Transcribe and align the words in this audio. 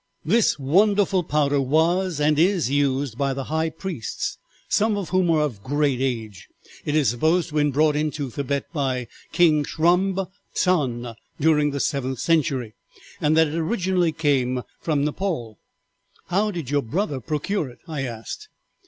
"'The 0.25 0.55
wonderful 0.57 1.21
powder 1.23 1.61
was 1.61 2.19
and 2.19 2.39
is 2.39 2.71
used 2.71 3.19
by 3.19 3.35
the 3.35 3.43
high 3.43 3.69
priests, 3.69 4.39
some 4.67 4.97
of 4.97 5.09
whom 5.09 5.29
are 5.29 5.41
of 5.43 5.61
great 5.61 6.01
age. 6.01 6.47
It 6.85 6.95
is 6.95 7.09
supposed 7.11 7.49
to 7.49 7.57
have 7.57 7.61
been 7.65 7.71
brought 7.71 7.95
into 7.95 8.31
Thibet 8.31 8.65
by 8.73 9.07
King 9.31 9.63
Srongb 9.63 10.25
Tsan, 10.55 11.13
during 11.39 11.69
the 11.69 11.79
seventh 11.79 12.17
century, 12.17 12.73
and 13.19 13.37
that 13.37 13.49
it 13.49 13.53
originally 13.53 14.11
came 14.11 14.63
from 14.79 15.05
Nepaul.' 15.05 15.59
"'How 16.29 16.49
did 16.49 16.71
your 16.71 16.81
brother 16.81 17.19
procure 17.19 17.69
it?' 17.69 17.81
I 17.87 18.01
asked. 18.01 18.47